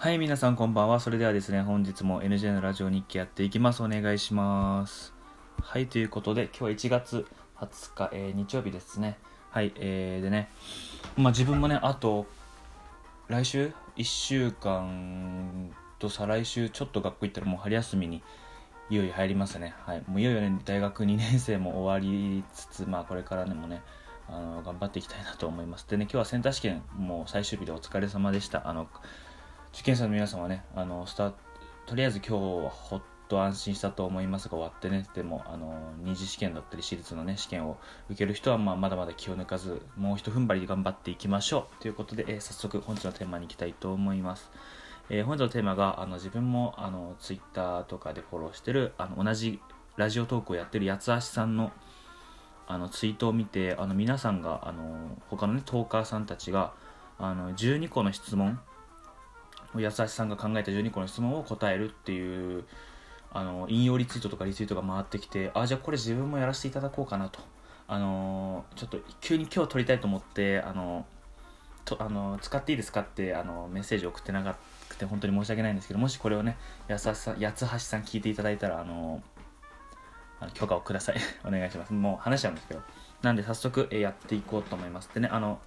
[0.00, 1.00] はい、皆さんこんばんは。
[1.00, 3.82] それではですね、本日も NJ のラジオ日記やっていきます。
[3.82, 5.12] お願いします。
[5.60, 7.26] はい、ということで、今日は1月
[7.56, 9.18] 20日、えー、日曜日ですね。
[9.50, 10.50] はい、えー、でね、
[11.16, 12.26] まあ自分もね、あと、
[13.26, 18.22] 来週 ?1 週間と再来週、ちょっと学校行ったらもう春休みに
[18.90, 19.74] いよいよ入りますね。
[19.84, 23.82] はい、もういよいよね、大学2年生も終わりつつ、まあこれからねもね、
[24.28, 25.88] あの頑張っていきたいなと思います。
[25.88, 28.68] でね、今日はセンター試験、もう最終日でお疲れ様でした。
[28.68, 28.86] あの
[29.72, 31.32] 受験者の皆さんはね、あのスタ
[31.86, 37.78] とりあえず今日はほっと安心したと思いますが終わってね、でもあの二次試験だったり私立のね試験を
[38.10, 44.50] 受ける人はまあまだまだ気を抜かず、もうひと踏ん張りで頑張っていきましょうということで、えー、早速本日のテーマに行きたいと思います。
[45.10, 49.60] えー、本日のテーマがあの自分もあのツイッターとかでフォローしてるあの同じ
[49.96, 51.72] ラジオトークをやってる八橋さんの
[52.66, 56.74] あのツイートを見てあの皆さんがあの他のねトーカーさんたちが
[57.18, 58.60] あの12個の質問
[59.76, 62.64] 優しさんが考えた12個の質問を答えるっていう
[63.32, 67.40] あの引用リツイートとかリツイートが回ってきてあじゃあこれ自分もやらせていただこうかなと。
[67.90, 71.06] あのちょっと急に今日撮りたいと思ってあの
[71.86, 74.42] とあの使っていいですかってあのメッセージ送ってな
[74.90, 76.58] くて本当に申し訳ないんですけどもしこれをね
[76.90, 79.22] 優しさ八橋さん聞いていただいたらあの
[80.40, 81.16] あの許可をください。
[81.44, 81.92] お願いします。
[81.92, 82.80] もう話しちゃうんですけど。
[83.22, 85.10] なんで早速、やっていこうと思います。
[85.12, 85.58] でねあの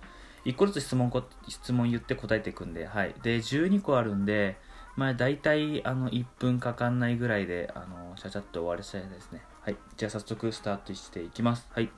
[0.46, 3.14] 1個ずつ質問こ質問言って答えていくんで、はい。
[3.22, 4.58] で、12個あるんで、
[4.96, 9.42] まあ、大体、あの、1分かかんないぐらいで、あの、ちゃちゃっと終わりそうですね。
[9.62, 9.78] はい。
[9.96, 11.68] じゃあ、早速スタートしていきます。
[11.72, 11.90] はい。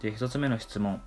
[0.00, 1.00] で、1つ目の質問。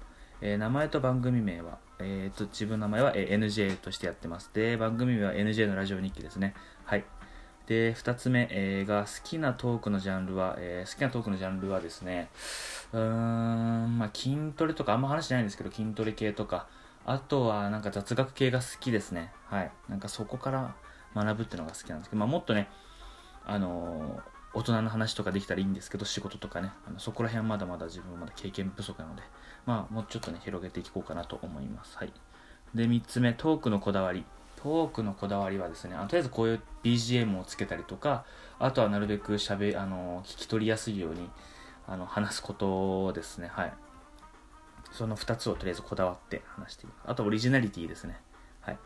[0.44, 4.49] えー、名前と番組名は、えー、と、自分の名前は、えー、NJ としてやってます。
[4.53, 6.55] で、番組名は NJ のラジオ日記ですね。
[6.83, 7.05] はい。
[7.67, 12.30] で、2つ目、えー、が好きなトークのジャンルは、えー、好きなトークのジャンルはですね、
[12.94, 16.67] うーん、まあ、筋トレとか、あんま話してないんですけど、筋トレ系とか、
[17.06, 19.32] あとはなんか雑学系が好きですね。
[19.45, 19.72] はい。
[19.89, 20.76] なんかそこから
[21.16, 22.67] 学ぶっていうのが好きなんですけど、まあ、もっとね、
[23.45, 24.22] あのー、
[24.54, 29.23] 大人の話とかできたらいいんですけど、仕事とかね、あのそこら辺はまだまだ自分はまだ経験不足なので、
[29.66, 31.98] まあ、もうちょっとね、広げていこうかなと思います。
[31.98, 32.14] はい。
[32.76, 34.26] で、3つ目、トークのこだわり。
[34.61, 38.26] トークのこだわりはですね、あのとりあえずこういう BGM をつけたりとか、
[38.60, 41.30] あとはなるべくしゃべ、あの、聞き取りやすいように、
[41.88, 43.49] あの、話すことですね。
[43.52, 43.73] はい。
[44.92, 46.92] その2つをとりあえずこだわって話していく。
[47.05, 48.20] あとオリジナリティですね。
[48.61, 48.77] はい。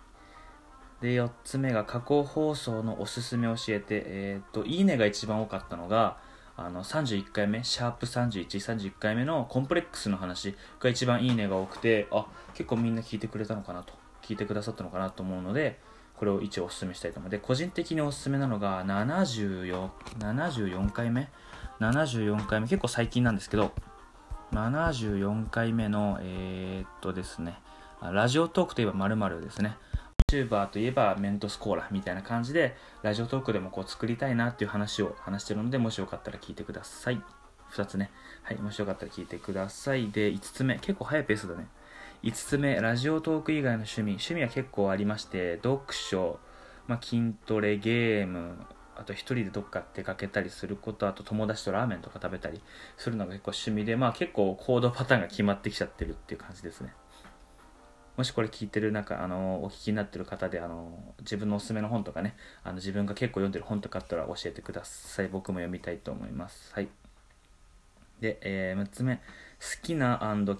[1.01, 6.17] で、4つ目が過去放送のおすすめ教えて、えっ、ー、と、いいねが一番多かったのが、
[6.55, 14.04] あの、31回目、シャープ31、31回目のコンプレックスの話が一番いいねが多くて、あ、結構みんな聞いてくれたのかなと。
[14.25, 15.79] 聞いてくださったのかなと思うので、
[16.17, 21.29] これを一応お勧めしたいと思うで、個人的におすすめなのが74、74回目
[21.79, 23.71] ?74 回目、結構最近なんですけど、
[24.53, 27.59] 74回目の、えー、っとですね、
[28.01, 29.77] ラジオトークといえば〇〇ですね。
[30.31, 37.21] YouTuber といえばメントスコーラみたいな感じで、ラジオトークでもこう作りたいなっていう話を話してるので、もしよかったら聞いてください。
[37.71, 38.11] 2つね。
[38.43, 40.09] はい、もしよかったら聞いてください。
[40.11, 40.79] で、5つ目。
[40.79, 41.67] 結構早いペースだね。
[42.23, 44.11] 5つ目、ラジオトーク以外の趣味。
[44.13, 46.39] 趣味は結構ありまして、読書、
[46.87, 48.55] まあ、筋トレ、ゲーム、
[48.95, 52.61] あと一人でどっか出かけたりすることあと友達とラーメンとか食べたり
[52.97, 56.93] するのが結構趣味でまあ結構行動パターンが決まってきちゃってるっていう感じですね。
[58.15, 65.27] もしこれ聞いてる中あのお聞きになってる方であの自分のおすすめの本とかねあの自分が結構読んでる本とかあったら教えてください。
[65.27, 66.73] 僕も読みたいと思います。
[66.73, 66.87] はい。
[68.21, 69.19] で、えー、6つ目。
[69.59, 70.19] 好きな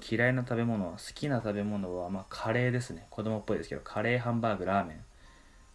[0.10, 3.08] 嫌いな食べ物好きな食べ物は、まあ、カレーですね。
[3.10, 4.98] 子供っぽいですけどカレーハンバーグラーメン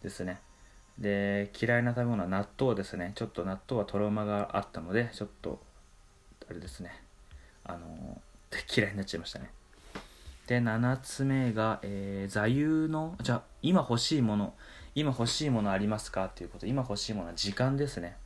[0.03, 0.41] ですね。
[0.99, 3.13] で嫌いな食べ物は納豆ですね。
[3.15, 5.61] ちょっと納豆はトラウマがあったのでちょっと
[6.49, 7.03] あれですね。
[7.65, 8.21] あの
[8.75, 9.51] 嫌いになっちゃいましたね。
[10.47, 14.55] で7つ目が、えー、座右のじゃ今欲しいもの
[14.95, 16.27] 今欲しいものありますか？
[16.27, 16.67] っていうこと。
[16.67, 18.17] 今欲しいものは時間ですね。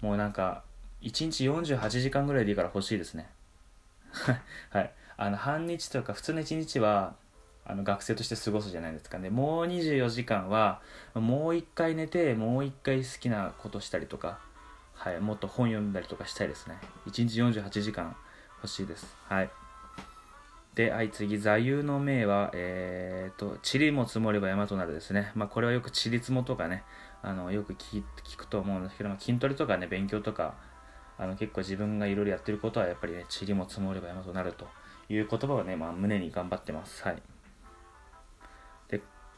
[0.00, 0.64] もうなんか
[1.02, 3.28] 1日48時間ぐらいでいいから欲しいですね。
[4.70, 4.92] はい。
[5.16, 7.14] あの半日というか普通の1日は
[7.66, 9.30] あの学生として過ごすじゃないですかね。
[9.30, 10.80] もう24時間は
[11.14, 14.38] もう一回寝てもう一回好きなことしたりとか、
[14.94, 16.76] はい、もっと本読んだりとかしたいですね。
[17.06, 18.16] 1日48時間
[18.62, 19.14] 欲しいです。
[19.28, 19.50] はい。
[20.74, 25.30] で、はい、次、座右の銘は、えーと、塵も積もれば山となるですね。
[25.34, 26.82] まあ、これはよく塵積もとかね、
[27.22, 28.02] あのよく聞
[28.36, 30.54] くと思うんですけども、筋トレとかね、勉強とか、
[31.18, 34.66] あの結構自分がいろいろやってることは、やっぱりね、塵も積もれば山となると
[35.08, 37.02] いう言葉をね、まあ、胸に頑張ってます。
[37.04, 37.22] はい。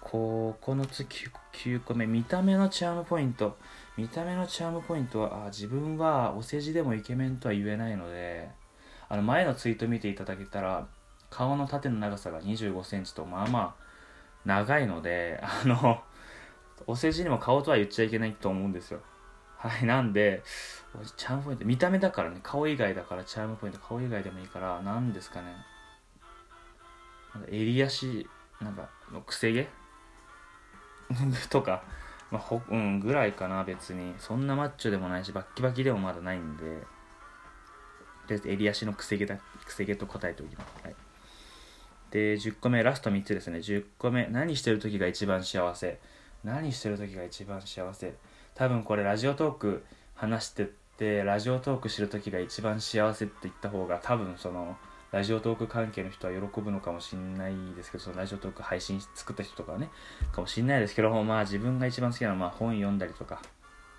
[0.07, 3.57] 9つ 9, 9個目見た目のチャームポイント
[3.97, 8.49] 見た目のチャームポイントはあ自分はお世辞でもイケメンとは言えないので
[9.09, 10.87] あの前のツイート見ていただけたら
[11.29, 13.87] 顔の縦の長さが2 5センチとまあまあ
[14.45, 16.01] 長いのであの
[16.87, 19.01] お世辞にも顔とは言っちゃいけないと思うんですよ
[19.59, 20.43] はいなんで
[21.17, 25.49] チャームポイント見た目だからね顔以外だからチャームポイント顔以外でもいいから何ですかね。
[27.35, 28.29] なんか襟足
[28.61, 29.69] なんかのくせ毛？
[31.51, 31.85] とか、
[32.31, 34.15] まあ、ほうんぐらいかな別に。
[34.19, 36.97] そんなマッチョでもないしバッキバキでもまだないんで。
[38.27, 40.97] で襟足のくせ毛だくせ毛と答えておきます、はい、
[42.11, 43.59] で10個目ラスト3つですね。
[43.59, 46.01] 10個目何してる時が一番幸せ？
[46.43, 48.15] 何してる時が一番幸せ？
[48.57, 54.77] 多分これラジオトーク話してってラジオトーク知る時が一番幸せって言った方が多分その
[55.13, 59.91] ラジオトーク関係の人は喜ぶのかもしれないですけどそのラジオトーク配信作った人とかはね
[60.33, 63.41] かもしれないですけどまあ自分が一番好きなのは本読んだりとか。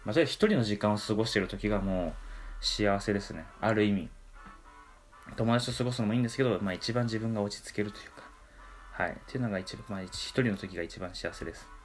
[0.05, 2.13] まあそれ一人の時間を過ごしてる時がも
[2.61, 3.45] う幸せですね。
[3.59, 4.09] ある意味。
[5.35, 8.23] 友達と過ごすのもいいんですけど、まあ、一番自分が落ち着けるというか。
[8.91, 9.11] はい。
[9.11, 11.76] っていうのが一番、まあ、一人の時が一番幸せです。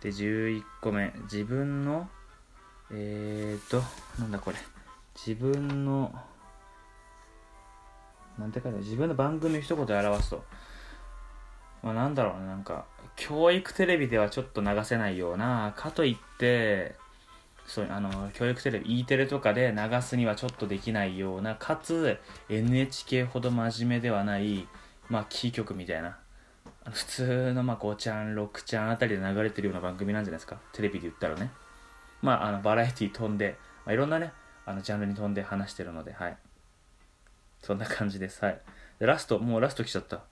[0.00, 1.12] で11個目。
[1.24, 2.08] 自分の
[2.90, 3.82] えーと
[4.18, 4.56] なんだこれ。
[5.14, 6.14] 自分の
[8.38, 10.44] なんて書いて自分の番組を一言で表すと。
[11.82, 12.84] まあなんだろうなんか
[13.16, 16.94] 教育テレビではちょっと流せないようなかといって
[17.66, 22.18] そうあの教育テレビ E テレとかで流すにはちょっとできないようなかつ
[22.48, 24.66] NHK ほど真面目ではない
[25.08, 26.18] まあキー局みたいな。
[26.88, 30.58] 普通のまあ5ちゃん6ちゃんあたりで流れてるような番組なんじゃないですか？
[30.72, 31.50] テレビで言ったらね。
[32.22, 34.32] まああのバラエティ飛んで、まあ、いろんなね
[34.66, 36.36] あのジャンルに飛んで話してるのではい。
[37.62, 38.44] そんな感じです。
[38.44, 38.60] はい。
[38.98, 40.22] でラストもうラスト来ちゃった。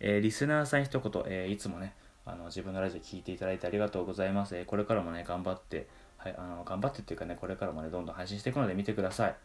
[0.00, 1.94] えー、リスナーさん一言、えー、いつもね
[2.26, 5.86] あの自分のラジオ聞いていただいてありがとうございます、えー、これからもね頑張って
[6.24, 9.36] はい、あの頑張ってっていうかねこれからもねどんどん配信していくので見てください。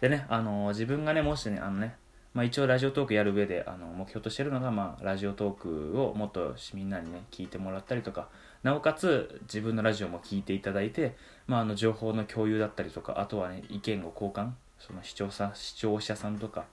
[0.00, 1.96] でねあの自分がねもしねあのね
[2.38, 8.28] まあ、一応ラジオトークやる上であの目標としてるのが、まあ、ラジオトークをもっとみんなにね聞いてもらったりとか
[8.62, 11.16] なおかつ自分のラジオも聞いていただいて、
[11.48, 16.66] まあ、あの情報の共有だったりとかあとはね意見を交換その視聴者視聴者さんとか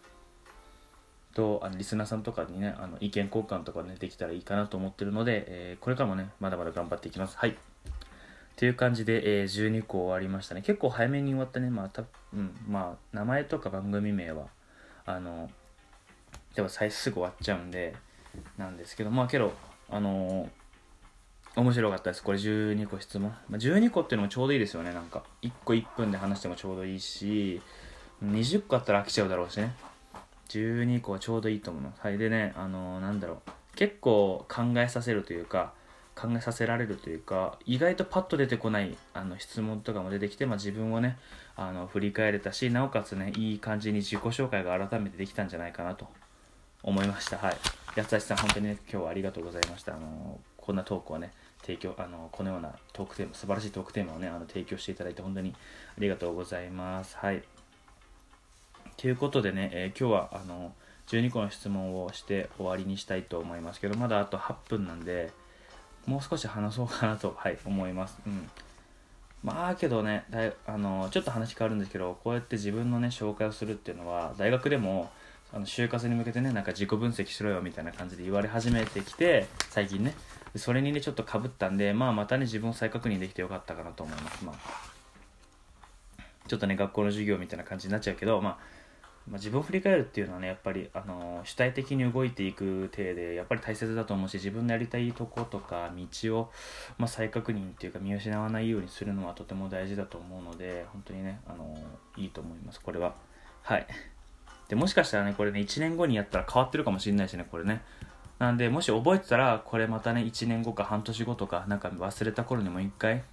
[1.33, 7.39] とあのリスナーさんとかにねあの意見交換とかねできたらいいかなと思ってるので、えー、これからもねまだまだ頑張っていきます。
[7.39, 7.49] はい。
[7.49, 7.53] っ
[8.57, 10.61] ていう感じで、えー、12個終わりましたね。
[10.61, 11.71] 結構早めに終わったね。
[11.71, 12.03] まあた、
[12.33, 14.53] うんまあ、名前とか番組名は
[15.05, 15.49] あの
[16.55, 17.95] でも最初すぐ終わっちゃうんで
[18.57, 19.53] なんですけどまあけど
[19.89, 20.49] あの、
[21.55, 22.23] 面白かったです。
[22.23, 24.93] これ12個質問、まあ、12個っていうのもちょうどいいですよね。
[24.93, 27.61] なんか1個1分で話してもちょうどいいし
[28.23, 29.73] 20個あったら飽きちゃうだろうしね。
[30.49, 32.17] 12個はちょうどいいと思いますはい。
[32.17, 33.51] でねあのー、なんだろう。
[33.75, 35.73] 結構考えさせるというか
[36.15, 41.17] 考えさせられるというか意外とパッと出てこないあの質問とかも出てきて、まあ、自分をね
[41.57, 46.07] あの振り返れたしなおかつねいい感じに自己紹介が改めてできたんじゃないかなと
[46.83, 47.37] 思いました。
[47.37, 47.57] はい。
[47.95, 49.95] 八橋さん本当にね今日はありがとうございました。
[49.95, 51.31] あのこんなトークをね
[51.61, 55.55] 提供あのこのようなトークテーマ素晴らしいトークテーマをねあの提供していただいて本当にあ
[55.97, 57.17] りがとうございます。
[57.17, 57.43] はい。
[58.97, 60.73] ということでね、えー、今日はあの
[61.07, 65.31] 12個の質問をして終わりにしたいと思いますけどまだあと8分なんで
[66.07, 68.19] もう少し話そうかなと、 はい、思います。
[68.25, 68.49] うん。
[69.43, 75.11] まあけどねだいあのちょっと話変わるんですけどこうやって自分のね紹介をするっていうのは大学でも
[75.53, 80.15] あの就活に向けてねなんか自己分析しろよみたいな感じで言われ始めてきて最近ね
[80.55, 84.55] それにねちょっとかぶったんでまあまたね自分を再確認できてよかったかなと思いますまあ
[86.47, 88.74] ちょっとね学校の授業みたいな感じになっちゃうけどまあ
[89.29, 96.51] まあ、自分を振り返るっていうのはねやっぱりあの主体的に動いていく体でやっぱり大切だと思うし自分のやりたいとことか道を、
[96.99, 101.75] まあ、再確認っていうか見失わないようにするのはとても大事だと思うので本当にねあの
[102.17, 103.15] いいと思いますこれは。
[103.63, 103.87] はい。
[104.67, 107.81] でもしかしたらねこれね1年後にやったら変わってるかもしれないしねこれね。
[108.37, 113.23] なんでもし覚えてたらこれまたね1年後か半年後とかなんか忘れた頃にもう一回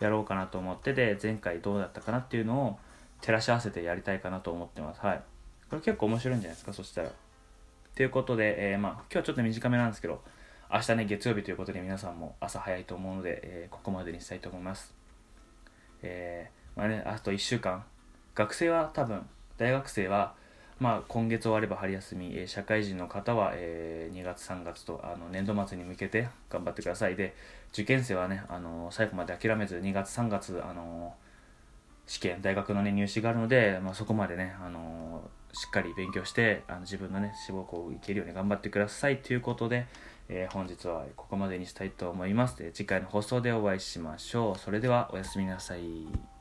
[0.00, 2.78] やろうかなと思ってで前回どうだったかなっていうのを
[3.20, 5.00] 照らし合わせてやりたいかなと思ってます。
[5.00, 5.22] はい。
[5.70, 7.10] これ結構面白いんじゃないですか、そしたら。
[7.94, 10.22] ということで、えー、まあ、今日はちょっと短めなんですけど、
[10.72, 14.94] 明日ね、月曜日ということで皆さんも朝早いと思うので、えー、ここまでにしたいと思います。
[16.02, 17.84] えー、まあね、あと1週間。
[18.34, 19.28] 学生は多分、
[19.58, 20.34] 大学生は、
[20.80, 27.34] まあ、今月終われば春休み、えー、社会人の方は、えー、2月3月とあの年度末に向けて頑張ってくださいで
[27.72, 31.14] 受験生はね、あの最後まで諦めず2月3月、あの
[32.06, 35.13] 試験大学の、ね、入試があるので、まあ、そこまでね、あの
[35.54, 39.22] しっかり勉強してあの自分のね志望校行けるように頑張ってください。
[39.22, 39.86] ということで、
[40.28, 44.58] えー、本日はここまでにしたいと思います、次回の放送でお会いしましょう。
[44.58, 46.33] それではおやすみなさい。